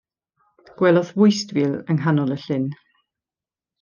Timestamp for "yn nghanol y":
1.81-2.39